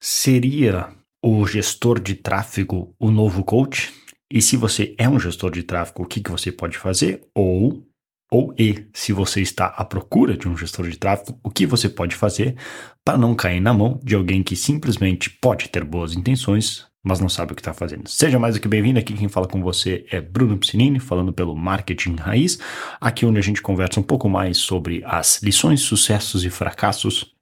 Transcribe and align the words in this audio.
Seria 0.00 0.88
o 1.20 1.44
gestor 1.44 2.00
de 2.00 2.14
tráfego 2.14 2.94
o 3.00 3.10
novo 3.10 3.42
coach? 3.42 3.92
E 4.30 4.40
se 4.40 4.56
você 4.56 4.94
é 4.96 5.08
um 5.08 5.18
gestor 5.18 5.50
de 5.50 5.62
tráfego, 5.64 6.02
o 6.02 6.06
que, 6.06 6.20
que 6.20 6.30
você 6.30 6.52
pode 6.52 6.78
fazer? 6.78 7.22
Ou, 7.34 7.84
ou 8.30 8.54
e, 8.56 8.86
se 8.92 9.12
você 9.12 9.40
está 9.40 9.66
à 9.66 9.84
procura 9.84 10.36
de 10.36 10.48
um 10.48 10.56
gestor 10.56 10.88
de 10.88 10.96
tráfego, 10.96 11.40
o 11.42 11.50
que 11.50 11.66
você 11.66 11.88
pode 11.88 12.14
fazer 12.14 12.56
para 13.04 13.18
não 13.18 13.34
cair 13.34 13.60
na 13.60 13.74
mão 13.74 13.98
de 14.04 14.14
alguém 14.14 14.42
que 14.42 14.54
simplesmente 14.54 15.30
pode 15.30 15.68
ter 15.68 15.82
boas 15.82 16.14
intenções, 16.14 16.86
mas 17.02 17.18
não 17.18 17.28
sabe 17.28 17.52
o 17.52 17.54
que 17.56 17.60
está 17.60 17.74
fazendo. 17.74 18.08
Seja 18.08 18.38
mais 18.38 18.54
do 18.54 18.60
que 18.60 18.68
bem-vindo, 18.68 19.00
aqui 19.00 19.14
quem 19.14 19.28
fala 19.28 19.48
com 19.48 19.60
você 19.60 20.06
é 20.12 20.20
Bruno 20.20 20.58
Piscinini, 20.58 21.00
falando 21.00 21.32
pelo 21.32 21.56
Marketing 21.56 22.14
Raiz, 22.14 22.58
aqui 23.00 23.26
onde 23.26 23.38
a 23.38 23.42
gente 23.42 23.62
conversa 23.62 23.98
um 23.98 24.04
pouco 24.04 24.28
mais 24.28 24.58
sobre 24.58 25.02
as 25.04 25.42
lições, 25.42 25.80
sucessos 25.80 26.44
e 26.44 26.50
fracassos 26.50 27.37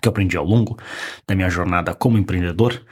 que 0.00 0.08
eu 0.08 0.10
aprendi 0.10 0.36
ao 0.36 0.44
longo 0.44 0.78
da 1.26 1.34
minha 1.34 1.50
jornada 1.50 1.94
como 1.94 2.18
empreendedor, 2.18 2.82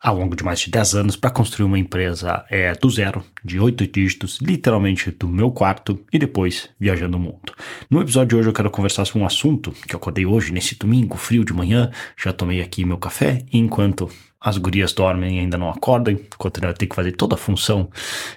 ao 0.00 0.16
longo 0.16 0.34
de 0.34 0.42
mais 0.42 0.58
de 0.58 0.70
10 0.70 0.94
anos, 0.96 1.16
para 1.16 1.30
construir 1.30 1.64
uma 1.64 1.78
empresa 1.78 2.44
é, 2.50 2.72
do 2.74 2.90
zero, 2.90 3.24
de 3.44 3.60
oito 3.60 3.86
dígitos, 3.86 4.38
literalmente 4.42 5.12
do 5.12 5.28
meu 5.28 5.52
quarto, 5.52 6.04
e 6.12 6.18
depois 6.18 6.68
viajando 6.78 7.16
o 7.16 7.20
mundo. 7.20 7.54
No 7.88 8.02
episódio 8.02 8.30
de 8.30 8.36
hoje 8.36 8.48
eu 8.48 8.52
quero 8.52 8.70
conversar 8.70 9.04
sobre 9.04 9.22
um 9.22 9.26
assunto 9.26 9.70
que 9.70 9.94
eu 9.94 9.98
acordei 9.98 10.26
hoje, 10.26 10.52
nesse 10.52 10.74
domingo, 10.74 11.16
frio 11.16 11.44
de 11.44 11.52
manhã, 11.52 11.90
já 12.16 12.32
tomei 12.32 12.60
aqui 12.60 12.84
meu 12.84 12.98
café, 12.98 13.44
e 13.52 13.58
enquanto 13.58 14.10
as 14.40 14.58
gurias 14.58 14.92
dormem 14.92 15.36
e 15.36 15.38
ainda 15.38 15.56
não 15.56 15.70
acordam, 15.70 16.14
enquanto 16.14 16.64
eu 16.64 16.74
tenho 16.74 16.88
que 16.88 16.96
fazer 16.96 17.12
toda 17.12 17.36
a 17.36 17.38
função 17.38 17.88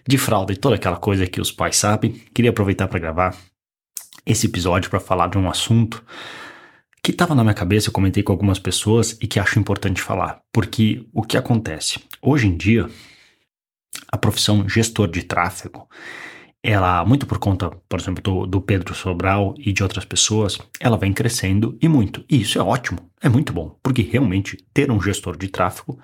de 0.07 0.19
fralda 0.19 0.53
e 0.53 0.55
toda 0.55 0.75
aquela 0.75 0.97
coisa 0.97 1.25
que 1.25 1.41
os 1.41 1.51
pais 1.51 1.77
sabem, 1.77 2.11
queria 2.31 2.51
aproveitar 2.51 2.87
para 2.87 2.99
gravar 2.99 3.35
esse 4.23 4.45
episódio 4.45 4.89
para 4.89 4.99
falar 4.99 5.29
de 5.29 5.37
um 5.37 5.49
assunto 5.49 6.03
que 7.05 7.11
estava 7.11 7.35
na 7.35 7.43
minha 7.43 7.53
cabeça, 7.53 7.89
eu 7.89 7.93
comentei 7.93 8.23
com 8.23 8.31
algumas 8.31 8.57
pessoas 8.57 9.15
e 9.21 9.27
que 9.27 9.39
acho 9.39 9.59
importante 9.59 10.01
falar. 10.01 10.41
Porque 10.51 11.05
o 11.13 11.21
que 11.21 11.37
acontece? 11.37 11.99
Hoje 12.19 12.47
em 12.47 12.57
dia, 12.57 12.89
a 14.11 14.17
profissão 14.17 14.67
gestor 14.67 15.07
de 15.07 15.21
tráfego, 15.21 15.87
ela, 16.63 17.05
muito 17.05 17.27
por 17.27 17.37
conta, 17.37 17.69
por 17.87 17.99
exemplo, 17.99 18.23
do, 18.23 18.47
do, 18.47 18.59
Pedro 18.59 18.95
Sobral 18.95 19.53
e 19.59 19.71
de 19.71 19.83
outras 19.83 20.03
pessoas, 20.03 20.57
ela 20.79 20.97
vem 20.97 21.13
crescendo 21.13 21.77
e 21.79 21.87
muito. 21.87 22.25
E 22.27 22.41
isso 22.41 22.57
é 22.57 22.63
ótimo, 22.63 22.97
é 23.21 23.29
muito 23.29 23.53
bom, 23.53 23.77
porque 23.83 24.01
realmente 24.01 24.57
ter 24.73 24.89
um 24.89 24.99
gestor 24.99 25.37
de 25.37 25.47
tráfego 25.47 25.99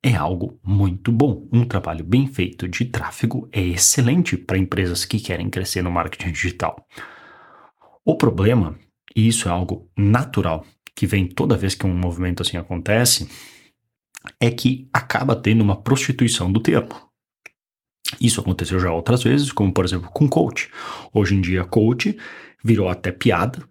é 0.00 0.14
algo 0.14 0.60
muito 0.62 1.10
bom. 1.10 1.48
Um 1.52 1.64
trabalho 1.64 2.04
bem 2.04 2.28
feito 2.28 2.68
de 2.68 2.84
tráfego 2.84 3.48
é 3.50 3.60
excelente 3.60 4.36
para 4.36 4.56
empresas 4.56 5.04
que 5.04 5.18
querem 5.18 5.50
crescer 5.50 5.82
no 5.82 5.90
marketing 5.90 6.30
digital. 6.30 6.86
O 8.04 8.16
problema 8.16 8.78
e 9.14 9.28
isso 9.28 9.48
é 9.48 9.50
algo 9.50 9.90
natural 9.96 10.66
que 10.94 11.06
vem 11.06 11.26
toda 11.26 11.56
vez 11.56 11.74
que 11.74 11.86
um 11.86 11.94
movimento 11.94 12.42
assim 12.42 12.56
acontece, 12.56 13.28
é 14.40 14.50
que 14.50 14.88
acaba 14.92 15.36
tendo 15.36 15.62
uma 15.62 15.80
prostituição 15.80 16.50
do 16.50 16.60
termo. 16.60 16.94
Isso 18.20 18.40
aconteceu 18.40 18.78
já 18.78 18.92
outras 18.92 19.22
vezes, 19.22 19.50
como 19.50 19.72
por 19.72 19.84
exemplo 19.84 20.10
com 20.10 20.28
coach. 20.28 20.70
Hoje 21.12 21.34
em 21.34 21.40
dia, 21.40 21.64
coach 21.64 22.16
virou 22.62 22.88
até 22.88 23.10
piada, 23.10 23.68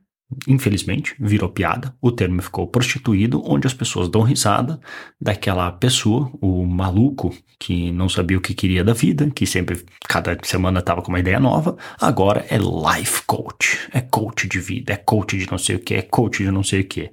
infelizmente, 0.48 1.16
virou 1.20 1.50
piada, 1.50 1.96
o 2.02 2.12
termo 2.12 2.42
ficou 2.42 2.68
prostituído, 2.68 3.42
onde 3.46 3.68
as 3.68 3.74
pessoas 3.74 4.10
dão 4.10 4.22
risada 4.22 4.80
daquela 5.20 5.72
pessoa, 5.72 6.32
o 6.42 6.66
maluco 6.66 7.34
que 7.60 7.92
não 7.92 8.10
sabia 8.10 8.38
o 8.38 8.42
que 8.42 8.54
queria 8.54 8.84
da 8.84 8.94
vida, 8.94 9.30
que 9.30 9.46
sempre, 9.46 9.86
cada 10.08 10.38
semana 10.44 10.80
estava 10.80 11.02
com 11.02 11.10
uma 11.10 11.20
ideia 11.20 11.40
nova, 11.40 11.78
agora 12.00 12.46
é 12.50 12.58
life 12.58 13.24
coach, 13.26 13.88
é 13.92 14.02
coach 14.02 14.48
de 14.48 14.60
vida, 14.60 14.94
é 14.94 14.98
coach 14.98 15.38
de 15.38 15.50
não 15.50 15.58
sei 15.58 15.76
o 15.76 15.80
que, 15.80 15.94
é 15.94 16.02
coach 16.02 16.44
de 16.44 16.52
não 16.52 16.64
sei 16.64 16.82
o 16.82 16.86
que. 16.86 17.12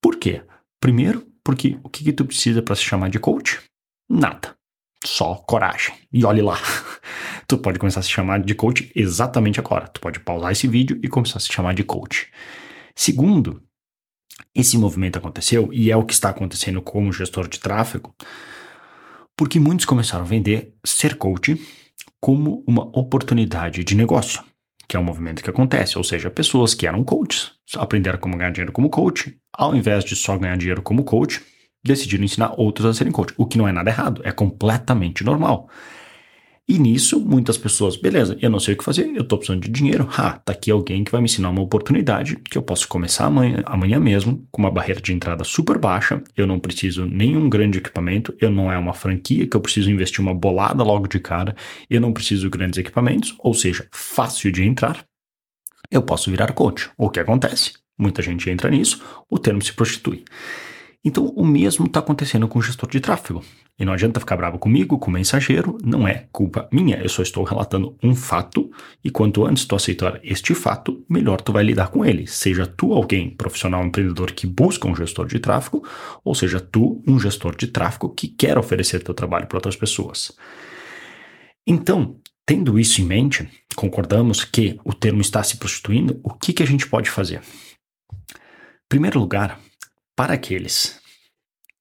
Por 0.00 0.16
quê? 0.16 0.42
Primeiro, 0.80 1.26
porque 1.44 1.78
o 1.82 1.88
que, 1.88 2.04
que 2.04 2.12
tu 2.12 2.24
precisa 2.24 2.62
para 2.62 2.74
se 2.74 2.82
chamar 2.82 3.10
de 3.10 3.18
coach? 3.18 3.60
Nada. 4.08 4.54
Só 5.04 5.34
coragem. 5.34 5.94
E 6.12 6.24
olhe 6.24 6.42
lá. 6.42 6.58
tu 7.48 7.58
pode 7.58 7.78
começar 7.78 8.00
a 8.00 8.02
se 8.02 8.10
chamar 8.10 8.40
de 8.40 8.54
coach 8.54 8.90
exatamente 8.94 9.58
agora. 9.58 9.88
Tu 9.88 10.00
pode 10.00 10.20
pausar 10.20 10.52
esse 10.52 10.66
vídeo 10.66 10.98
e 11.02 11.08
começar 11.08 11.38
a 11.38 11.40
se 11.40 11.52
chamar 11.52 11.74
de 11.74 11.82
coach. 11.82 12.30
Segundo, 12.94 13.62
esse 14.54 14.76
movimento 14.76 15.18
aconteceu 15.18 15.68
e 15.72 15.90
é 15.90 15.96
o 15.96 16.04
que 16.04 16.12
está 16.12 16.30
acontecendo 16.30 16.82
como 16.82 17.12
gestor 17.12 17.48
de 17.48 17.58
tráfego, 17.58 18.14
porque 19.36 19.58
muitos 19.58 19.86
começaram 19.86 20.24
a 20.24 20.28
vender 20.28 20.74
ser 20.84 21.16
coach 21.16 21.60
como 22.20 22.62
uma 22.66 22.82
oportunidade 22.96 23.82
de 23.82 23.94
negócio, 23.94 24.42
que 24.86 24.96
é 24.96 25.00
um 25.00 25.04
movimento 25.04 25.42
que 25.42 25.50
acontece, 25.50 25.96
ou 25.96 26.04
seja, 26.04 26.30
pessoas 26.30 26.74
que 26.74 26.86
eram 26.86 27.02
coaches, 27.02 27.52
aprenderam 27.76 28.18
como 28.18 28.36
ganhar 28.36 28.50
dinheiro 28.50 28.72
como 28.72 28.90
coach, 28.90 29.36
ao 29.52 29.74
invés 29.74 30.04
de 30.04 30.14
só 30.14 30.36
ganhar 30.36 30.56
dinheiro 30.56 30.82
como 30.82 31.02
coach, 31.02 31.42
decidiram 31.84 32.24
ensinar 32.24 32.54
outros 32.56 32.86
a 32.86 32.94
serem 32.94 33.12
coach, 33.12 33.34
o 33.36 33.46
que 33.46 33.58
não 33.58 33.68
é 33.68 33.72
nada 33.72 33.90
errado, 33.90 34.20
é 34.24 34.32
completamente 34.32 35.24
normal. 35.24 35.68
E 36.68 36.78
nisso, 36.78 37.18
muitas 37.18 37.58
pessoas, 37.58 37.96
beleza, 37.96 38.38
eu 38.40 38.48
não 38.48 38.60
sei 38.60 38.74
o 38.74 38.78
que 38.78 38.84
fazer, 38.84 39.10
eu 39.16 39.24
tô 39.24 39.36
precisando 39.36 39.62
de 39.62 39.68
dinheiro. 39.68 40.08
Ah, 40.16 40.38
tá 40.38 40.52
aqui 40.52 40.70
alguém 40.70 41.02
que 41.02 41.10
vai 41.10 41.20
me 41.20 41.24
ensinar 41.24 41.50
uma 41.50 41.60
oportunidade 41.60 42.36
que 42.36 42.56
eu 42.56 42.62
posso 42.62 42.86
começar 42.86 43.26
amanhã, 43.26 43.62
amanhã 43.66 43.98
mesmo, 43.98 44.46
com 44.50 44.62
uma 44.62 44.70
barreira 44.70 45.00
de 45.00 45.12
entrada 45.12 45.42
super 45.42 45.76
baixa. 45.76 46.22
Eu 46.36 46.46
não 46.46 46.60
preciso 46.60 47.04
nenhum 47.04 47.50
grande 47.50 47.78
equipamento, 47.78 48.32
eu 48.40 48.48
não 48.48 48.70
é 48.70 48.78
uma 48.78 48.94
franquia 48.94 49.46
que 49.46 49.56
eu 49.56 49.60
preciso 49.60 49.90
investir 49.90 50.20
uma 50.20 50.32
bolada 50.32 50.84
logo 50.84 51.08
de 51.08 51.18
cara, 51.18 51.56
eu 51.90 52.00
não 52.00 52.12
preciso 52.12 52.42
de 52.42 52.50
grandes 52.50 52.78
equipamentos, 52.78 53.34
ou 53.40 53.52
seja, 53.52 53.88
fácil 53.90 54.52
de 54.52 54.62
entrar. 54.62 55.04
Eu 55.90 56.00
posso 56.00 56.30
virar 56.30 56.52
coach. 56.52 56.90
O 56.96 57.10
que 57.10 57.18
acontece? 57.18 57.72
Muita 57.98 58.22
gente 58.22 58.48
entra 58.48 58.70
nisso, 58.70 59.02
o 59.28 59.38
termo 59.38 59.60
se 59.60 59.72
prostitui. 59.72 60.24
Então, 61.04 61.26
o 61.26 61.44
mesmo 61.44 61.86
está 61.86 61.98
acontecendo 61.98 62.46
com 62.46 62.60
o 62.60 62.62
gestor 62.62 62.88
de 62.88 63.00
tráfego. 63.00 63.44
E 63.78 63.84
não 63.84 63.92
adianta 63.92 64.20
ficar 64.20 64.36
bravo 64.36 64.58
comigo, 64.58 64.98
com 64.98 65.10
o 65.10 65.12
mensageiro, 65.12 65.76
não 65.82 66.06
é 66.06 66.28
culpa 66.30 66.68
minha, 66.70 66.98
eu 66.98 67.08
só 67.08 67.22
estou 67.22 67.42
relatando 67.42 67.96
um 68.02 68.14
fato, 68.14 68.70
e 69.02 69.10
quanto 69.10 69.44
antes 69.44 69.64
tu 69.64 69.74
aceitar 69.74 70.20
este 70.22 70.54
fato, 70.54 71.04
melhor 71.08 71.40
tu 71.40 71.52
vai 71.52 71.64
lidar 71.64 71.88
com 71.88 72.04
ele. 72.04 72.26
Seja 72.28 72.66
tu 72.66 72.92
alguém, 72.92 73.30
profissional 73.30 73.84
empreendedor 73.84 74.30
que 74.30 74.46
busca 74.46 74.86
um 74.86 74.94
gestor 74.94 75.26
de 75.26 75.40
tráfego, 75.40 75.82
ou 76.24 76.34
seja 76.34 76.60
tu 76.60 77.02
um 77.06 77.18
gestor 77.18 77.56
de 77.56 77.66
tráfego 77.66 78.10
que 78.10 78.28
quer 78.28 78.56
oferecer 78.56 79.02
teu 79.02 79.14
trabalho 79.14 79.48
para 79.48 79.56
outras 79.56 79.74
pessoas. 79.74 80.30
Então, 81.66 82.16
tendo 82.46 82.78
isso 82.78 83.00
em 83.00 83.04
mente, 83.04 83.48
concordamos 83.74 84.44
que 84.44 84.78
o 84.84 84.92
termo 84.92 85.20
está 85.20 85.42
se 85.42 85.56
prostituindo, 85.56 86.20
o 86.22 86.34
que, 86.34 86.52
que 86.52 86.62
a 86.62 86.66
gente 86.66 86.86
pode 86.86 87.10
fazer? 87.10 87.40
Em 88.12 88.88
primeiro 88.88 89.18
lugar, 89.18 89.58
para 90.14 90.34
aqueles 90.34 91.00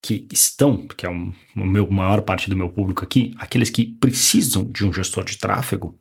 que 0.01 0.27
estão, 0.31 0.87
que 0.87 1.05
é 1.05 1.09
um, 1.09 1.31
o 1.55 1.65
meu 1.65 1.89
maior 1.91 2.21
parte 2.21 2.49
do 2.49 2.57
meu 2.57 2.69
público 2.69 3.03
aqui, 3.03 3.33
aqueles 3.37 3.69
que 3.69 3.85
precisam 3.85 4.65
de 4.65 4.85
um 4.85 4.91
gestor 4.91 5.23
de 5.23 5.37
tráfego, 5.37 5.97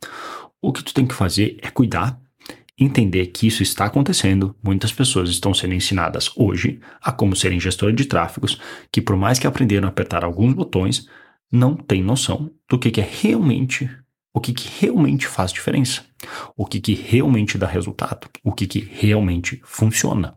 o 0.61 0.73
que 0.73 0.83
tu 0.83 0.93
tem 0.93 1.05
que 1.05 1.13
fazer 1.13 1.57
é 1.61 1.69
cuidar, 1.69 2.19
entender 2.77 3.27
que 3.27 3.45
isso 3.45 3.61
está 3.61 3.85
acontecendo. 3.85 4.55
Muitas 4.63 4.91
pessoas 4.91 5.29
estão 5.29 5.53
sendo 5.53 5.73
ensinadas 5.73 6.31
hoje 6.35 6.79
a 7.01 7.11
como 7.11 7.35
serem 7.35 7.59
gestores 7.59 7.95
de 7.95 8.05
tráfegos, 8.05 8.59
que 8.91 9.01
por 9.01 9.15
mais 9.15 9.37
que 9.37 9.45
aprenderam 9.45 9.87
a 9.87 9.89
apertar 9.89 10.23
alguns 10.23 10.53
botões, 10.53 11.07
não 11.51 11.75
tem 11.75 12.01
noção 12.01 12.49
do 12.69 12.79
que, 12.79 12.89
que 12.89 13.01
é 13.01 13.09
realmente 13.21 13.89
o 14.33 14.39
que, 14.39 14.53
que 14.53 14.69
realmente 14.79 15.27
faz 15.27 15.51
diferença, 15.51 16.05
o 16.55 16.65
que, 16.65 16.79
que 16.79 16.93
realmente 16.93 17.57
dá 17.57 17.67
resultado, 17.67 18.29
o 18.43 18.53
que, 18.53 18.65
que 18.65 18.79
realmente 18.79 19.61
funciona. 19.65 20.35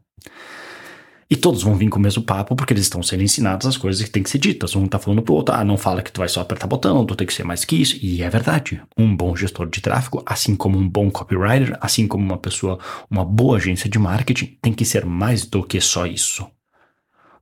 E 1.34 1.36
todos 1.36 1.64
vão 1.64 1.74
vir 1.74 1.88
com 1.88 1.98
o 1.98 2.00
mesmo 2.00 2.22
papo 2.22 2.54
porque 2.54 2.72
eles 2.72 2.84
estão 2.84 3.02
sendo 3.02 3.24
ensinados 3.24 3.66
as 3.66 3.76
coisas 3.76 4.00
que 4.04 4.08
têm 4.08 4.22
que 4.22 4.30
ser 4.30 4.38
ditas. 4.38 4.76
Um 4.76 4.86
tá 4.86 5.00
falando 5.00 5.20
pro 5.20 5.34
outro, 5.34 5.52
ah, 5.52 5.64
não 5.64 5.76
fala 5.76 6.00
que 6.00 6.12
tu 6.12 6.18
vai 6.18 6.28
só 6.28 6.40
apertar 6.40 6.68
botão, 6.68 7.04
tu 7.04 7.16
tem 7.16 7.26
que 7.26 7.34
ser 7.34 7.42
mais 7.42 7.64
que 7.64 7.74
isso. 7.74 7.98
E 8.00 8.22
é 8.22 8.30
verdade. 8.30 8.80
Um 8.96 9.16
bom 9.16 9.34
gestor 9.34 9.68
de 9.68 9.80
tráfego, 9.80 10.22
assim 10.24 10.54
como 10.54 10.78
um 10.78 10.88
bom 10.88 11.10
copywriter, 11.10 11.76
assim 11.80 12.06
como 12.06 12.24
uma 12.24 12.38
pessoa, 12.38 12.78
uma 13.10 13.24
boa 13.24 13.56
agência 13.56 13.90
de 13.90 13.98
marketing, 13.98 14.56
tem 14.62 14.72
que 14.72 14.84
ser 14.84 15.04
mais 15.04 15.44
do 15.44 15.64
que 15.64 15.80
só 15.80 16.06
isso. 16.06 16.46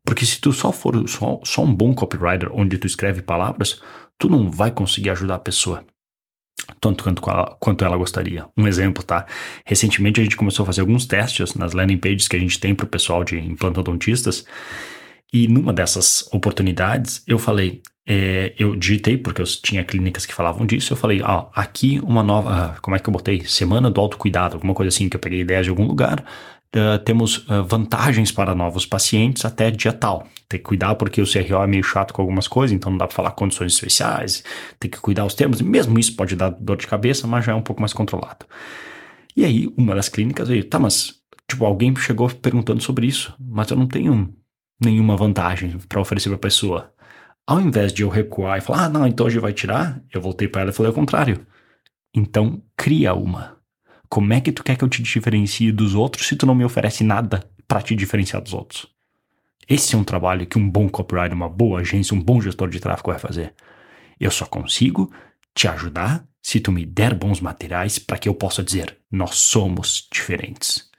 Porque 0.07 0.25
se 0.25 0.41
tu 0.41 0.55
só 0.55 0.73
for 0.73 1.07
só, 1.07 1.39
só 1.45 1.63
um 1.63 1.75
bom 1.75 1.93
copywriter 1.93 2.49
onde 2.51 2.79
tu 2.79 2.87
escreve 2.87 3.21
palavras, 3.21 3.83
tu 4.19 4.27
não 4.27 4.51
vai 4.51 4.71
conseguir 4.71 5.11
ajudar 5.11 5.35
a 5.35 5.39
pessoa 5.39 5.85
tanto 6.81 7.05
quanto, 7.05 7.23
quanto 7.59 7.85
ela 7.85 7.97
gostaria. 7.97 8.47
Um 8.57 8.67
exemplo, 8.67 9.03
tá? 9.03 9.27
Recentemente 9.65 10.21
a 10.21 10.23
gente 10.23 10.37
começou 10.37 10.65
a 10.65 10.67
fazer 10.67 10.81
alguns 10.81 11.07
testes 11.07 11.55
nas 11.55 11.73
landing 11.73 11.99
pages 11.99 12.29
que 12.29 12.37
a 12.37 12.41
gente 12.41 12.59
tem 12.59 12.75
para 12.75 12.85
o 12.85 12.89
pessoal 12.89 13.25
de 13.25 13.39
implantodontistas 13.39 14.45
e 15.33 15.49
numa 15.49 15.73
dessas 15.73 16.29
oportunidades 16.33 17.23
eu 17.27 17.39
falei, 17.39 17.81
é, 18.07 18.53
eu 18.59 18.77
digitei 18.77 19.17
porque 19.17 19.41
eu 19.41 19.47
tinha 19.47 19.85
clínicas 19.85 20.27
que 20.27 20.35
falavam 20.35 20.67
disso, 20.67 20.93
eu 20.93 20.97
falei, 20.97 21.23
ó, 21.23 21.47
aqui 21.55 22.01
uma 22.03 22.23
nova, 22.23 22.77
como 22.83 22.97
é 22.97 22.99
que 22.99 23.09
eu 23.09 23.13
botei? 23.13 23.43
Semana 23.45 23.91
do 23.91 24.01
autocuidado, 24.01 24.57
alguma 24.57 24.75
coisa 24.75 24.89
assim 24.89 25.09
que 25.09 25.17
eu 25.17 25.21
peguei 25.21 25.41
ideias 25.41 25.65
de 25.65 25.71
algum 25.71 25.87
lugar. 25.87 26.23
Uh, 26.75 26.99
temos 27.05 27.39
uh, 27.49 27.63
vantagens 27.67 28.33
para 28.33 28.55
novos 28.55 28.87
pacientes 28.87 29.45
até 29.45 29.71
dia 29.71 29.93
tal. 29.93 30.27
Tem 30.49 30.59
que 30.59 30.65
cuidar 30.65 30.95
porque 30.95 31.21
o 31.21 31.31
CRO 31.31 31.63
é 31.63 31.67
meio 31.67 31.83
chato 31.83 32.15
com 32.15 32.23
algumas 32.23 32.49
coisas, 32.49 32.75
então 32.75 32.91
não 32.91 32.97
dá 32.97 33.07
para 33.07 33.15
falar 33.15 33.33
condições 33.33 33.75
especiais, 33.75 34.43
tem 34.81 34.91
que 34.91 34.99
cuidar 34.99 35.27
os 35.27 35.35
termos, 35.35 35.61
mesmo 35.61 35.99
isso 35.99 36.17
pode 36.17 36.35
dar 36.35 36.49
dor 36.49 36.79
de 36.79 36.87
cabeça, 36.87 37.27
mas 37.27 37.45
já 37.45 37.53
é 37.53 37.55
um 37.55 37.63
pouco 37.63 37.83
mais 37.83 37.93
controlado. 37.93 38.47
E 39.37 39.45
aí, 39.45 39.69
uma 39.77 39.95
das 39.95 40.09
clínicas 40.09 40.49
veio, 40.49 40.65
tá, 40.65 40.79
mas, 40.79 41.15
tipo, 41.49 41.65
alguém 41.65 41.95
chegou 41.97 42.29
perguntando 42.29 42.83
sobre 42.83 43.07
isso, 43.07 43.35
mas 43.39 43.71
eu 43.71 43.77
não 43.77 43.87
tenho 43.87 44.35
nenhuma 44.83 45.17
vantagem 45.17 45.79
para 45.89 46.01
oferecer 46.01 46.29
para 46.31 46.37
a 46.37 46.41
pessoa. 46.41 46.93
Ao 47.47 47.61
invés 47.61 47.93
de 47.93 48.03
eu 48.03 48.09
recuar 48.09 48.59
e 48.59 48.61
falar, 48.61 48.85
ah, 48.85 48.89
não, 48.89 49.07
então 49.07 49.27
hoje 49.27 49.39
vai 49.39 49.53
tirar, 49.53 50.03
eu 50.13 50.21
voltei 50.21 50.49
para 50.49 50.63
ela 50.63 50.71
e 50.71 50.75
falei 50.75 50.89
ao 50.89 50.95
contrário. 50.95 51.47
Então, 52.15 52.63
cria 52.77 53.15
uma. 53.15 53.62
Como 54.13 54.35
é 54.35 54.43
que 54.43 54.53
tu 54.53 54.63
quer 54.63 54.77
que 54.77 54.85
eu 54.85 54.91
te 54.91 55.03
diferencie 55.03 55.73
dos 55.73 55.95
outros 55.95 56.27
se 56.27 56.37
tu 56.37 56.45
não 56.45 56.55
me 56.55 56.67
oferece 56.67 57.03
nada 57.03 57.51
para 57.67 57.81
te 57.81 57.97
diferenciar 57.97 58.43
dos 58.43 58.53
outros? 58.53 58.87
Esse 59.67 59.95
é 59.95 59.99
um 59.99 60.05
trabalho 60.05 60.47
que 60.47 60.59
um 60.59 60.69
bom 60.69 60.87
copywriter, 60.87 61.33
uma 61.33 61.49
boa 61.49 61.81
agência, 61.81 62.15
um 62.15 62.21
bom 62.21 62.39
gestor 62.39 62.69
de 62.69 62.79
tráfego 62.79 63.11
vai 63.11 63.19
fazer. 63.19 63.55
Eu 64.21 64.31
só 64.31 64.45
consigo 64.45 65.11
te 65.55 65.67
ajudar 65.67 66.27
se 66.43 66.61
tu 66.61 66.71
me 66.71 66.85
der 66.85 67.15
bons 67.15 67.41
materiais 67.41 67.99
para 67.99 68.19
que 68.19 68.29
eu 68.29 68.35
possa 68.35 68.63
dizer, 68.63 68.99
nós 69.11 69.37
somos 69.37 70.07
diferentes. 70.13 70.91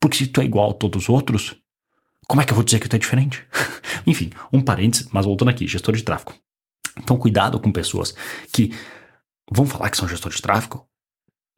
Porque 0.00 0.16
se 0.16 0.28
tu 0.28 0.40
é 0.40 0.44
igual 0.46 0.70
a 0.70 0.74
todos 0.74 1.02
os 1.02 1.08
outros, 1.10 1.54
como 2.26 2.40
é 2.40 2.46
que 2.46 2.52
eu 2.52 2.56
vou 2.56 2.64
dizer 2.64 2.80
que 2.80 2.88
tu 2.88 2.96
é 2.96 2.98
diferente? 2.98 3.46
Enfim, 4.06 4.30
um 4.50 4.62
parênteses, 4.62 5.10
mas 5.12 5.26
voltando 5.26 5.50
aqui, 5.50 5.66
gestor 5.66 5.94
de 5.94 6.04
tráfego. 6.04 6.32
Então, 6.98 7.18
cuidado 7.18 7.60
com 7.60 7.70
pessoas 7.70 8.14
que 8.50 8.74
vão 9.50 9.66
falar 9.66 9.90
que 9.90 9.98
são 9.98 10.08
gestor 10.08 10.32
de 10.32 10.40
tráfego 10.40 10.90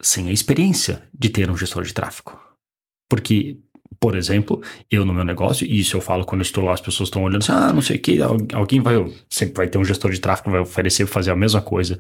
sem 0.07 0.29
a 0.29 0.33
experiência 0.33 1.03
de 1.13 1.31
ter 1.31 1.51
um 1.51 1.57
gestor 1.57 1.83
de 1.83 1.95
tráfego. 1.95 2.39
Porque 3.09 3.59
por 4.01 4.17
exemplo, 4.17 4.61
eu 4.91 5.05
no 5.05 5.15
meu 5.15 5.25
negócio, 5.25 5.67
e 5.67 5.81
isso 5.81 5.97
eu 5.97 6.01
falo 6.01 6.27
quando 6.27 6.43
eu 6.43 6.45
estou 6.45 6.63
lá, 6.63 6.75
as 6.75 6.81
pessoas 6.81 7.09
estão 7.09 7.23
olhando 7.23 7.43
assim, 7.43 7.53
ah, 7.53 7.73
não 7.73 7.81
sei 7.81 7.97
o 7.97 7.99
que, 7.99 8.19
alguém 8.53 8.81
vai, 8.81 8.95
sempre 9.31 9.55
vai 9.57 9.67
ter 9.67 9.79
um 9.79 9.85
gestor 9.85 10.11
de 10.11 10.21
tráfego 10.21 10.51
vai 10.51 10.61
oferecer 10.61 11.07
fazer 11.07 11.31
a 11.31 11.37
mesma 11.37 11.63
coisa 11.63 11.99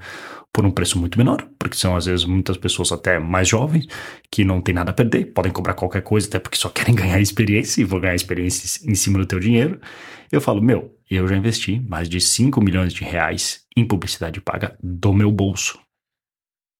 por 0.52 0.66
um 0.66 0.70
preço 0.70 0.98
muito 0.98 1.16
menor, 1.16 1.48
porque 1.58 1.76
são 1.76 1.96
às 1.96 2.04
vezes 2.04 2.26
muitas 2.26 2.56
pessoas 2.58 2.92
até 2.92 3.18
mais 3.18 3.48
jovens, 3.48 3.86
que 4.30 4.44
não 4.44 4.60
tem 4.60 4.74
nada 4.74 4.90
a 4.90 4.94
perder, 4.94 5.32
podem 5.32 5.50
cobrar 5.50 5.72
qualquer 5.72 6.02
coisa, 6.02 6.28
até 6.28 6.38
porque 6.38 6.58
só 6.58 6.68
querem 6.68 6.92
ganhar 6.94 7.20
experiência 7.20 7.80
e 7.80 7.84
vou 7.84 7.98
ganhar 7.98 8.14
experiência 8.14 8.86
em 8.86 8.94
cima 8.94 9.18
do 9.18 9.26
teu 9.26 9.40
dinheiro. 9.40 9.80
Eu 10.30 10.40
falo, 10.40 10.60
meu, 10.60 10.94
eu 11.10 11.26
já 11.26 11.36
investi 11.36 11.80
mais 11.88 12.08
de 12.08 12.20
5 12.20 12.60
milhões 12.60 12.92
de 12.92 13.02
reais 13.02 13.62
em 13.76 13.84
publicidade 13.84 14.40
paga 14.40 14.76
do 14.82 15.12
meu 15.12 15.30
bolso 15.30 15.78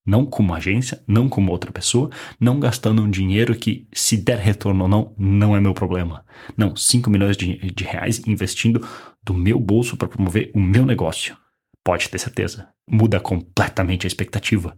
não 0.06 0.27
como 0.27 0.55
agência, 0.55 1.03
não 1.06 1.29
como 1.29 1.51
outra 1.51 1.73
pessoa, 1.73 2.11
não 2.39 2.61
gastando 2.61 3.03
um 3.03 3.11
dinheiro 3.11 3.55
que, 3.55 3.89
se 3.93 4.17
der 4.17 4.39
retorno 4.39 4.83
ou 4.83 4.89
não, 4.89 5.15
não 5.17 5.56
é 5.56 5.61
meu 5.61 5.73
problema. 5.73 6.25
Não, 6.56 6.77
5 6.77 7.09
milhões 7.09 7.37
de, 7.37 7.56
de 7.56 7.85
reais 7.85 8.23
investindo 8.27 8.87
do 9.23 9.33
meu 9.33 9.59
bolso 9.59 9.97
para 9.97 10.09
promover 10.09 10.51
o 10.55 10.61
meu 10.61 10.85
negócio. 10.85 11.37
Pode 11.83 12.09
ter 12.09 12.19
certeza. 12.19 12.69
Muda 12.91 13.21
completamente 13.21 14.06
a 14.06 14.09
expectativa. 14.09 14.77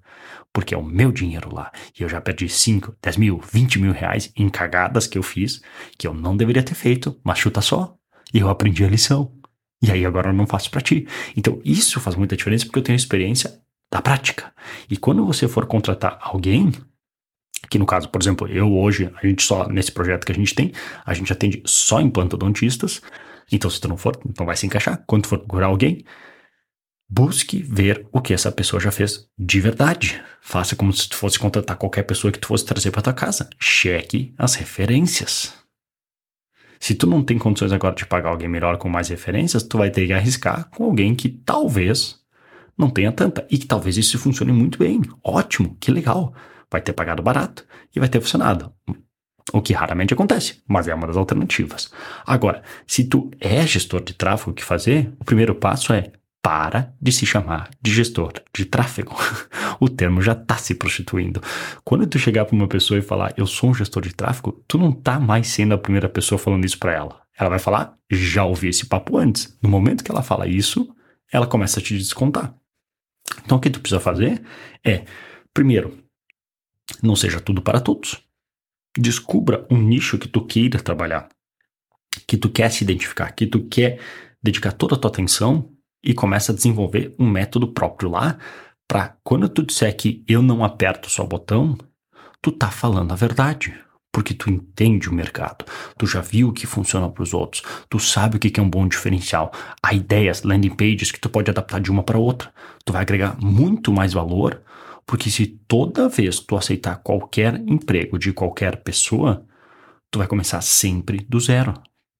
Porque 0.52 0.74
é 0.74 0.78
o 0.78 0.82
meu 0.82 1.12
dinheiro 1.12 1.54
lá. 1.54 1.72
E 1.98 2.02
eu 2.02 2.08
já 2.08 2.20
perdi 2.20 2.48
5, 2.48 2.96
10 3.02 3.16
mil, 3.16 3.40
20 3.52 3.78
mil 3.80 3.92
reais 3.92 4.32
em 4.36 4.48
cagadas 4.48 5.06
que 5.06 5.18
eu 5.18 5.22
fiz, 5.22 5.60
que 5.98 6.06
eu 6.06 6.14
não 6.14 6.36
deveria 6.36 6.62
ter 6.62 6.74
feito, 6.74 7.18
mas 7.22 7.38
chuta 7.38 7.60
só. 7.60 7.94
E 8.32 8.38
eu 8.38 8.48
aprendi 8.48 8.84
a 8.84 8.88
lição. 8.88 9.32
E 9.82 9.90
aí 9.90 10.06
agora 10.06 10.30
eu 10.30 10.32
não 10.32 10.46
faço 10.46 10.70
para 10.70 10.80
ti. 10.80 11.06
Então 11.36 11.60
isso 11.64 12.00
faz 12.00 12.16
muita 12.16 12.36
diferença 12.36 12.64
porque 12.64 12.78
eu 12.78 12.82
tenho 12.82 12.96
experiência 12.96 13.60
da 13.96 14.02
prática. 14.02 14.52
E 14.90 14.96
quando 14.96 15.24
você 15.24 15.48
for 15.48 15.64
contratar 15.66 16.18
alguém, 16.20 16.70
que 17.70 17.78
no 17.78 17.86
caso, 17.86 18.08
por 18.10 18.20
exemplo, 18.20 18.46
eu 18.46 18.76
hoje, 18.76 19.10
a 19.16 19.26
gente 19.26 19.42
só, 19.42 19.66
nesse 19.68 19.90
projeto 19.90 20.26
que 20.26 20.32
a 20.32 20.34
gente 20.34 20.54
tem, 20.54 20.72
a 21.04 21.14
gente 21.14 21.32
atende 21.32 21.62
só 21.64 21.98
implantodontistas, 22.00 23.00
então 23.50 23.70
se 23.70 23.80
tu 23.80 23.88
não 23.88 23.96
for, 23.96 24.20
não 24.38 24.44
vai 24.44 24.54
se 24.54 24.66
encaixar. 24.66 25.02
Quando 25.06 25.26
for 25.26 25.38
procurar 25.38 25.68
alguém, 25.68 26.04
busque 27.08 27.62
ver 27.62 28.06
o 28.12 28.20
que 28.20 28.34
essa 28.34 28.52
pessoa 28.52 28.78
já 28.78 28.90
fez 28.90 29.26
de 29.38 29.60
verdade. 29.60 30.22
Faça 30.42 30.76
como 30.76 30.92
se 30.92 31.08
tu 31.08 31.16
fosse 31.16 31.38
contratar 31.38 31.76
qualquer 31.78 32.02
pessoa 32.02 32.30
que 32.30 32.38
tu 32.38 32.48
fosse 32.48 32.66
trazer 32.66 32.90
para 32.90 33.00
tua 33.00 33.14
casa. 33.14 33.48
Cheque 33.58 34.34
as 34.36 34.56
referências. 34.56 35.54
Se 36.78 36.94
tu 36.94 37.06
não 37.06 37.22
tem 37.22 37.38
condições 37.38 37.72
agora 37.72 37.94
de 37.94 38.04
pagar 38.04 38.28
alguém 38.28 38.48
melhor 38.48 38.76
com 38.76 38.90
mais 38.90 39.08
referências, 39.08 39.62
tu 39.62 39.78
vai 39.78 39.90
ter 39.90 40.06
que 40.06 40.12
arriscar 40.12 40.68
com 40.68 40.84
alguém 40.84 41.14
que 41.14 41.30
talvez 41.30 42.25
não 42.76 42.90
tenha 42.90 43.12
tanta. 43.12 43.46
E 43.50 43.58
que 43.58 43.66
talvez 43.66 43.96
isso 43.96 44.18
funcione 44.18 44.52
muito 44.52 44.78
bem. 44.78 45.00
Ótimo, 45.22 45.76
que 45.80 45.90
legal. 45.90 46.34
Vai 46.70 46.80
ter 46.80 46.92
pagado 46.92 47.22
barato 47.22 47.64
e 47.94 48.00
vai 48.00 48.08
ter 48.08 48.20
funcionado. 48.20 48.72
O 49.52 49.62
que 49.62 49.72
raramente 49.72 50.12
acontece, 50.12 50.60
mas 50.66 50.88
é 50.88 50.94
uma 50.94 51.06
das 51.06 51.16
alternativas. 51.16 51.90
Agora, 52.26 52.62
se 52.86 53.04
tu 53.04 53.30
é 53.40 53.64
gestor 53.64 54.02
de 54.02 54.12
tráfego, 54.12 54.50
o 54.50 54.54
que 54.54 54.64
fazer? 54.64 55.12
O 55.20 55.24
primeiro 55.24 55.54
passo 55.54 55.92
é 55.92 56.10
para 56.42 56.94
de 57.00 57.10
se 57.10 57.24
chamar 57.24 57.70
de 57.80 57.92
gestor 57.92 58.32
de 58.54 58.64
tráfego. 58.64 59.16
o 59.80 59.88
termo 59.88 60.20
já 60.20 60.32
está 60.32 60.56
se 60.56 60.74
prostituindo. 60.74 61.40
Quando 61.84 62.06
tu 62.06 62.18
chegar 62.18 62.44
para 62.44 62.56
uma 62.56 62.68
pessoa 62.68 62.98
e 62.98 63.02
falar, 63.02 63.34
eu 63.36 63.46
sou 63.46 63.70
um 63.70 63.74
gestor 63.74 64.02
de 64.02 64.14
tráfego, 64.14 64.62
tu 64.66 64.78
não 64.78 64.90
tá 64.92 65.18
mais 65.18 65.48
sendo 65.48 65.74
a 65.74 65.78
primeira 65.78 66.08
pessoa 66.08 66.38
falando 66.38 66.64
isso 66.64 66.78
para 66.78 66.92
ela. 66.92 67.20
Ela 67.38 67.50
vai 67.50 67.58
falar, 67.58 67.94
já 68.10 68.44
ouvi 68.44 68.68
esse 68.68 68.86
papo 68.86 69.16
antes. 69.16 69.56
No 69.62 69.68
momento 69.68 70.02
que 70.02 70.10
ela 70.10 70.22
fala 70.22 70.46
isso, 70.46 70.88
ela 71.32 71.46
começa 71.46 71.80
a 71.80 71.82
te 71.82 71.96
descontar. 71.96 72.54
Então, 73.44 73.58
o 73.58 73.60
que 73.60 73.70
tu 73.70 73.80
precisa 73.80 74.00
fazer 74.00 74.42
é, 74.84 75.04
primeiro, 75.52 75.98
não 77.02 77.16
seja 77.16 77.40
tudo 77.40 77.62
para 77.62 77.80
todos. 77.80 78.22
Descubra 78.96 79.66
um 79.70 79.80
nicho 79.80 80.18
que 80.18 80.28
tu 80.28 80.44
queira 80.44 80.80
trabalhar, 80.80 81.28
que 82.26 82.36
tu 82.36 82.50
quer 82.50 82.70
se 82.70 82.84
identificar, 82.84 83.30
que 83.32 83.46
tu 83.46 83.66
quer 83.68 84.00
dedicar 84.42 84.72
toda 84.72 84.94
a 84.94 84.98
tua 84.98 85.10
atenção 85.10 85.70
e 86.02 86.14
começa 86.14 86.52
a 86.52 86.54
desenvolver 86.54 87.14
um 87.18 87.28
método 87.28 87.72
próprio 87.72 88.10
lá 88.10 88.38
para 88.88 89.16
quando 89.24 89.48
tu 89.48 89.64
disser 89.64 89.94
que 89.96 90.24
eu 90.28 90.40
não 90.40 90.64
aperto 90.64 91.10
só 91.10 91.24
o 91.24 91.28
botão, 91.28 91.76
tu 92.40 92.52
tá 92.52 92.70
falando 92.70 93.12
a 93.12 93.16
verdade 93.16 93.74
porque 94.16 94.32
tu 94.32 94.48
entende 94.48 95.10
o 95.10 95.12
mercado, 95.12 95.66
tu 95.98 96.06
já 96.06 96.22
viu 96.22 96.48
o 96.48 96.52
que 96.54 96.66
funciona 96.66 97.06
para 97.06 97.22
os 97.22 97.34
outros, 97.34 97.62
tu 97.86 97.98
sabe 97.98 98.38
o 98.38 98.40
que 98.40 98.58
é 98.58 98.62
um 98.62 98.70
bom 98.70 98.88
diferencial, 98.88 99.52
há 99.82 99.92
ideias, 99.92 100.42
landing 100.42 100.70
pages 100.70 101.12
que 101.12 101.20
tu 101.20 101.28
pode 101.28 101.50
adaptar 101.50 101.82
de 101.82 101.90
uma 101.90 102.02
para 102.02 102.16
outra, 102.16 102.50
tu 102.82 102.94
vai 102.94 103.02
agregar 103.02 103.36
muito 103.38 103.92
mais 103.92 104.14
valor, 104.14 104.62
porque 105.04 105.30
se 105.30 105.46
toda 105.68 106.08
vez 106.08 106.40
tu 106.40 106.56
aceitar 106.56 106.96
qualquer 107.02 107.56
emprego 107.66 108.18
de 108.18 108.32
qualquer 108.32 108.82
pessoa, 108.82 109.44
tu 110.10 110.18
vai 110.18 110.26
começar 110.26 110.62
sempre 110.62 111.18
do 111.28 111.38
zero. 111.38 111.74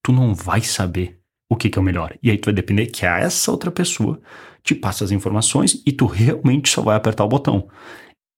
Tu 0.05 0.13
não 0.13 0.35
vai 0.35 0.61
saber 0.61 1.19
o 1.51 1.57
que, 1.57 1.71
é 1.75 1.81
o 1.81 1.83
melhor. 1.83 2.15
E 2.23 2.31
aí 2.31 2.37
tu 2.37 2.45
vai 2.45 2.55
depender 2.55 2.89
que 2.89 3.07
essa 3.07 3.51
outra 3.51 3.71
pessoa 3.71 4.21
te 4.63 4.75
passa 4.75 5.03
as 5.03 5.13
informações 5.13 5.83
e 5.87 5.93
tu 5.93 6.05
realmente 6.05 6.69
só 6.69 6.83
vai 6.83 6.95
apertar 6.95 7.25
o 7.25 7.29
botão. 7.29 7.71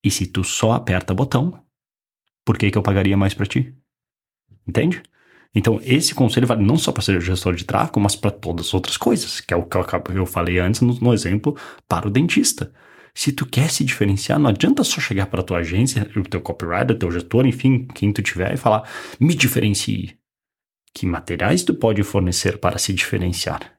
E 0.01 0.09
se 0.09 0.27
tu 0.27 0.45
só 0.45 0.71
aperta 0.71 1.11
o 1.11 1.15
botão, 1.17 1.61
por 2.49 2.57
que, 2.57 2.71
que 2.71 2.77
eu 2.79 2.81
pagaria 2.81 3.15
mais 3.15 3.35
para 3.35 3.45
ti? 3.45 3.71
Entende? 4.67 5.03
Então, 5.53 5.79
esse 5.83 6.15
conselho 6.15 6.47
vale 6.47 6.65
não 6.65 6.77
só 6.77 6.91
para 6.91 7.03
ser 7.03 7.21
gestor 7.21 7.53
de 7.53 7.63
tráfego, 7.63 7.99
mas 7.99 8.15
para 8.15 8.31
todas 8.31 8.65
as 8.65 8.73
outras 8.73 8.97
coisas, 8.97 9.39
que 9.39 9.53
é 9.53 9.57
o 9.57 9.65
que 9.65 9.77
eu 10.17 10.25
falei 10.25 10.57
antes 10.57 10.81
no, 10.81 10.95
no, 10.99 11.13
exemplo 11.13 11.55
para 11.87 12.07
o 12.07 12.09
dentista. 12.09 12.73
Se 13.13 13.31
tu 13.31 13.45
quer 13.45 13.69
se 13.69 13.83
diferenciar, 13.83 14.39
não 14.39 14.49
adianta 14.49 14.83
só 14.83 14.99
chegar 14.99 15.27
para 15.27 15.43
tua 15.43 15.59
agência, 15.59 16.09
o 16.15 16.23
teu 16.23 16.41
copywriter, 16.41 16.97
teu 16.97 17.11
gestor, 17.11 17.45
enfim, 17.45 17.85
quem 17.93 18.11
tu 18.11 18.23
tiver, 18.23 18.55
e 18.55 18.57
falar, 18.57 18.89
me 19.19 19.35
diferencie. 19.35 20.17
Que 20.91 21.05
materiais 21.05 21.61
tu 21.61 21.75
pode 21.75 22.01
fornecer 22.01 22.57
para 22.57 22.79
se 22.79 22.91
diferenciar? 22.91 23.77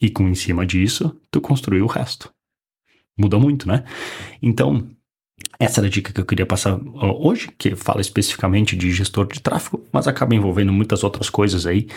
E 0.00 0.08
com 0.08 0.26
em 0.26 0.34
cima 0.34 0.64
disso, 0.64 1.20
tu 1.30 1.38
construir 1.38 1.82
o 1.82 1.86
resto. 1.86 2.32
Muda 3.14 3.38
muito, 3.38 3.68
né? 3.68 3.84
Então, 4.40 4.88
essa 5.58 5.80
era 5.80 5.86
a 5.86 5.90
dica 5.90 6.12
que 6.12 6.20
eu 6.20 6.24
queria 6.24 6.46
passar 6.46 6.78
hoje, 7.18 7.48
que 7.58 7.74
fala 7.74 8.00
especificamente 8.00 8.76
de 8.76 8.90
gestor 8.92 9.26
de 9.26 9.40
tráfego, 9.40 9.84
mas 9.92 10.06
acaba 10.06 10.34
envolvendo 10.34 10.72
muitas 10.72 11.02
outras 11.02 11.30
coisas 11.30 11.66
aí 11.66 11.88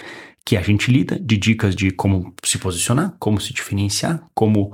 que 0.45 0.55
a 0.57 0.61
gente 0.61 0.91
lida, 0.91 1.19
de 1.19 1.37
dicas 1.37 1.75
de 1.75 1.91
como 1.91 2.33
se 2.43 2.57
posicionar, 2.57 3.13
como 3.19 3.39
se 3.39 3.53
diferenciar, 3.53 4.23
como, 4.33 4.73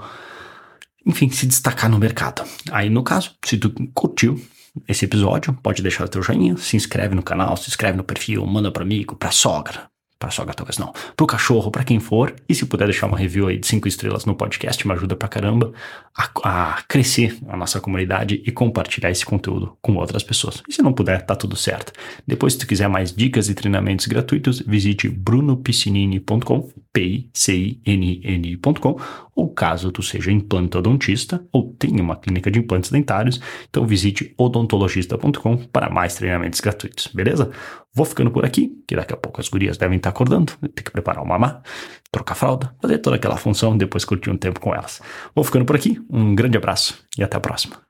enfim, 1.05 1.29
se 1.29 1.45
destacar 1.45 1.89
no 1.89 1.97
mercado. 1.97 2.43
Aí, 2.71 2.89
no 2.89 3.03
caso, 3.03 3.35
se 3.43 3.57
tu 3.57 3.73
curtiu 3.93 4.39
esse 4.87 5.05
episódio, 5.05 5.53
pode 5.63 5.81
deixar 5.81 6.05
o 6.05 6.07
teu 6.07 6.21
joinha, 6.21 6.55
se 6.57 6.75
inscreve 6.75 7.15
no 7.15 7.23
canal, 7.23 7.57
se 7.57 7.69
inscreve 7.69 7.97
no 7.97 8.03
perfil, 8.03 8.45
manda 8.45 8.71
para 8.71 8.83
amigo, 8.83 9.15
para 9.15 9.31
sogra, 9.31 9.89
para 10.17 10.31
sogra 10.31 10.53
talvez 10.53 10.77
não, 10.77 10.93
pro 11.15 11.27
cachorro, 11.27 11.69
para 11.69 11.83
quem 11.83 11.99
for, 11.99 12.33
e 12.47 12.55
se 12.55 12.65
puder 12.65 12.85
deixar 12.85 13.07
uma 13.07 13.17
review 13.17 13.47
aí 13.47 13.57
de 13.57 13.67
cinco 13.67 13.87
estrelas 13.87 14.25
no 14.25 14.35
podcast, 14.35 14.85
me 14.87 14.93
ajuda 14.93 15.15
pra 15.15 15.27
caramba 15.27 15.73
a, 16.15 16.29
a, 16.43 16.81
crescer 16.87 17.37
a 17.47 17.57
nossa 17.57 17.79
comunidade 17.81 18.41
e 18.45 18.51
compartilhar 18.51 19.11
esse 19.11 19.25
conteúdo 19.25 19.77
com 19.81 19.95
outras 19.95 20.23
pessoas. 20.23 20.63
E 20.67 20.73
se 20.73 20.81
não 20.81 20.93
puder, 20.93 21.25
tá 21.25 21.35
tudo 21.35 21.55
certo. 21.55 21.91
Depois, 22.25 22.53
se 22.53 22.59
tu 22.59 22.67
quiser 22.67 22.87
mais 22.87 23.13
dicas 23.13 23.49
e 23.49 23.53
treinamentos 23.53 24.05
gratuitos, 24.05 24.59
visite 24.59 25.09
brunopiscinini.com, 25.09 26.69
P-I-C-I-N-N.com, 26.95 28.99
ou 29.35 29.53
caso 29.53 29.91
tu 29.91 30.01
seja 30.01 30.31
implantodontista 30.31 31.45
ou 31.51 31.75
tenha 31.77 32.01
uma 32.01 32.15
clínica 32.15 32.49
de 32.49 32.59
implantes 32.59 32.89
dentários, 32.89 33.41
então 33.69 33.85
visite 33.85 34.33
odontologista.com 34.37 35.57
para 35.57 35.89
mais 35.89 36.15
treinamentos 36.15 36.61
gratuitos, 36.61 37.09
beleza? 37.13 37.51
Vou 37.93 38.05
ficando 38.05 38.31
por 38.31 38.45
aqui, 38.45 38.81
que 38.87 38.95
daqui 38.95 39.13
a 39.13 39.17
pouco 39.17 39.41
as 39.41 39.49
gurias 39.49 39.77
devem 39.77 39.97
estar 39.97 40.11
acordando, 40.11 40.53
ter 40.73 40.83
que 40.83 40.91
preparar 40.91 41.21
o 41.21 41.27
mamá, 41.27 41.61
trocar 42.09 42.35
fralda, 42.35 42.73
fazer 42.81 42.99
toda 42.99 43.17
aquela 43.17 43.35
função, 43.35 43.77
depois 43.77 44.05
curtir 44.05 44.29
um 44.29 44.37
tempo 44.37 44.61
com 44.61 44.73
elas. 44.73 45.01
Vou 45.35 45.43
ficando 45.43 45.65
por 45.65 45.75
aqui, 45.75 46.01
um 46.09 46.33
grande 46.33 46.57
abraço 46.57 46.97
e 47.17 47.23
até 47.23 47.35
a 47.35 47.41
próxima. 47.41 47.84